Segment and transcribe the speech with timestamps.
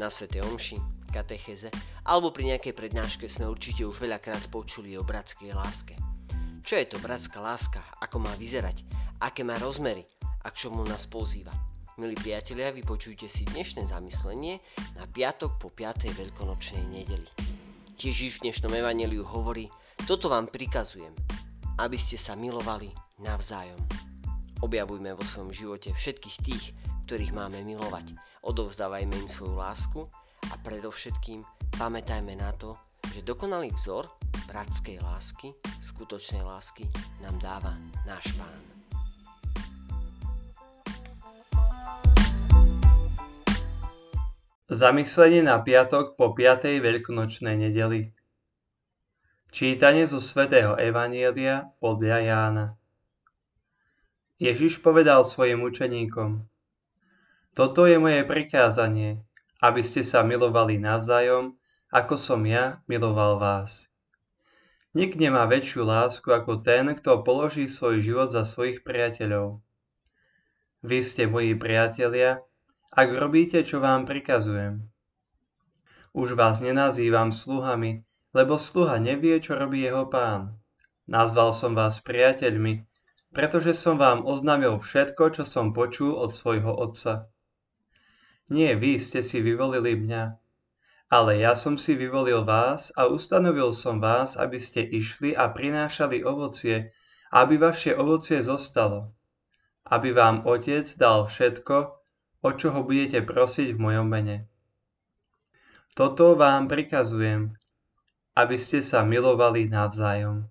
[0.00, 0.80] Na Svete Omši,
[1.12, 1.68] katecheze
[2.08, 5.92] alebo pri nejakej prednáške sme určite už veľakrát počuli o bratskej láske.
[6.64, 7.84] Čo je to bratská láska?
[8.00, 8.80] Ako má vyzerať?
[9.20, 10.08] Aké má rozmery?
[10.40, 11.52] A k čomu nás pozýva?
[12.00, 14.64] Milí priatelia, vypočujte si dnešné zamyslenie
[14.96, 16.08] na piatok po 5.
[16.16, 17.28] veľkonočnej nedeli.
[18.00, 19.68] Ježiš v dnešnom evaneliu hovorí,
[20.08, 21.12] toto vám prikazujem,
[21.76, 22.88] aby ste sa milovali
[23.20, 23.84] navzájom.
[24.64, 26.64] Objavujme vo svojom živote všetkých tých,
[27.10, 28.14] ktorých máme milovať.
[28.46, 30.06] Odovzdávajme im svoju lásku
[30.46, 31.42] a predovšetkým
[31.74, 32.78] pamätajme na to,
[33.10, 34.06] že dokonalý vzor
[34.46, 35.50] bratskej lásky,
[35.82, 36.86] skutočnej lásky
[37.18, 37.74] nám dáva
[38.06, 38.62] náš Pán.
[44.70, 46.78] Zamyslenie na piatok po 5.
[46.78, 48.14] veľkonočnej nedeli
[49.50, 52.66] Čítanie zo svätého Evanielia podľa Jána
[54.38, 56.49] Ježiš povedal svojim učeníkom
[57.50, 59.18] Toto je moje prikázanie,
[59.58, 61.58] aby ste sa milovali navzájom,
[61.90, 63.90] ako som ja miloval vás.
[64.94, 69.62] Nik nemá väčšiu lásku ako ten, kto položí svoj život za svojich priateľov.
[70.82, 72.42] Vy ste moji priatelia,
[72.90, 74.86] ak robíte, čo vám prikazujem.
[76.10, 78.02] Už vás nenazývam sluhami,
[78.34, 80.58] lebo sluha nevie, čo robí jeho pán.
[81.06, 82.86] Nazval som vás priateľmi,
[83.30, 87.30] pretože som vám oznámil všetko, čo som počul od svojho otca.
[88.50, 90.34] Nie vy ste si vyvolili mňa,
[91.06, 96.26] ale ja som si vyvolil vás a ustanovil som vás, aby ste išli a prinášali
[96.26, 96.90] ovocie,
[97.30, 99.14] aby vaše ovocie zostalo,
[99.86, 101.76] aby vám Otec dal všetko,
[102.42, 104.50] o čo ho budete prosiť v mojom mene.
[105.94, 107.54] Toto vám prikazujem,
[108.34, 110.50] aby ste sa milovali navzájom.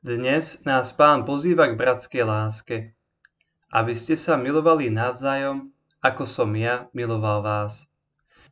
[0.00, 2.76] Dnes nás pán pozýva k bratskej láske,
[3.72, 5.72] aby ste sa milovali navzájom,
[6.04, 7.88] ako som ja miloval vás.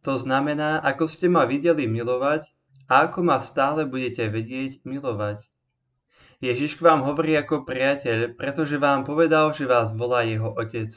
[0.00, 2.48] To znamená, ako ste ma videli milovať
[2.88, 5.44] a ako ma stále budete vedieť milovať.
[6.41, 10.88] Ježiš k vám hovorí ako priateľ, pretože vám povedal, že vás volá jeho otec.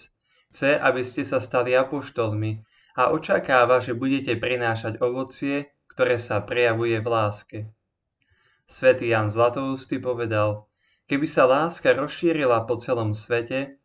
[0.47, 2.63] Chce, aby ste sa stali apoštolmi
[2.95, 7.59] a očakáva, že budete prinášať ovocie, ktoré sa prejavuje v láske.
[8.71, 10.71] Svetý Jan Zlatoustý povedal,
[11.11, 13.82] keby sa láska rozšírila po celom svete,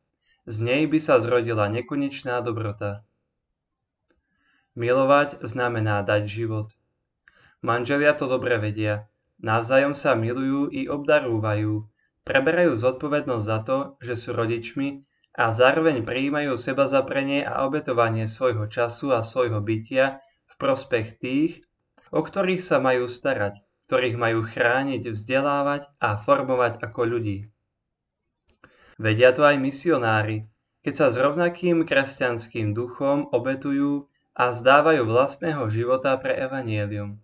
[0.48, 3.04] z nej by sa zrodila nekonečná dobrota.
[4.72, 6.72] Milovať znamená dať život.
[7.60, 9.12] Manželia to dobre vedia.
[9.44, 11.84] Navzájom sa milujú i obdarúvajú.
[12.25, 15.04] Preberajú zodpovednosť za to, že sú rodičmi
[15.36, 21.53] a zároveň prijímajú seba zaprenie a obetovanie svojho času a svojho bytia v prospech tých,
[22.09, 27.53] o ktorých sa majú starať, ktorých majú chrániť, vzdelávať a formovať ako ľudí.
[28.98, 30.50] Vedia to aj misionári,
[30.82, 37.22] keď sa s rovnakým kresťanským duchom obetujú a zdávajú vlastného života pre evanielium.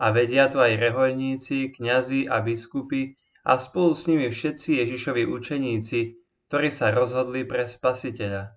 [0.00, 3.14] A vedia to aj rehoľníci, kňazi a biskupy
[3.44, 6.00] a spolu s nimi všetci Ježišovi učeníci,
[6.48, 8.56] ktorí sa rozhodli pre spasiteľa.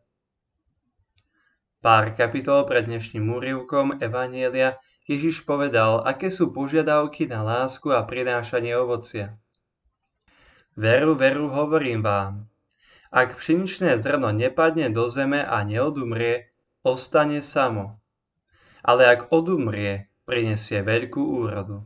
[1.83, 8.75] Pár kapitol pred dnešným úrivkom Evanielia Ježiš povedal, aké sú požiadavky na lásku a prinášanie
[8.75, 9.39] ovocia.
[10.77, 12.45] Veru, veru, hovorím vám.
[13.09, 16.53] Ak pšeničné zrno nepadne do zeme a neodumrie,
[16.85, 17.97] ostane samo.
[18.85, 21.81] Ale ak odumrie, prinesie veľkú úrodu.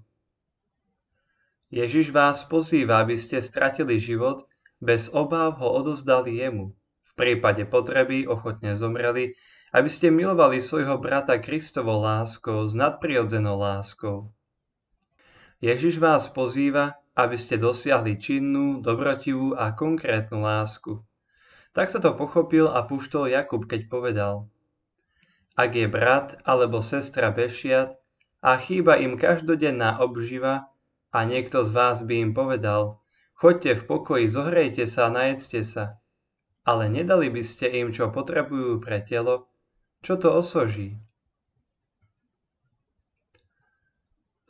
[1.72, 4.44] Ježiš vás pozýva, aby ste stratili život,
[4.84, 6.76] bez obáv ho odozdali jemu.
[7.08, 9.40] V prípade potreby ochotne zomreli,
[9.72, 14.36] aby ste milovali svojho brata Kristovou láskou s nadprirodzenou láskou.
[15.62, 21.06] Ježiš vás pozýva, aby ste dosiahli činnú, dobrotivú a konkrétnu lásku.
[21.78, 24.50] Tak sa to pochopil a puštol Jakub, keď povedal
[25.54, 27.94] Ak je brat alebo sestra bešiat
[28.42, 30.74] a chýba im každodenná obživa
[31.14, 32.98] a niekto z vás by im povedal
[33.38, 36.02] Choďte v pokoji, zohrejte sa najedzte sa.
[36.66, 39.50] Ale nedali by ste im, čo potrebujú pre telo,
[40.02, 40.98] čo to osoží.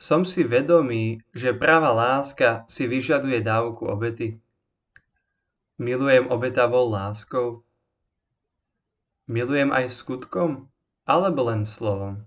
[0.01, 4.41] Som si vedomý, že práva láska si vyžaduje dávku obety.
[5.77, 7.61] Milujem obetavou láskou.
[9.29, 10.65] Milujem aj skutkom,
[11.05, 12.25] alebo len slovom.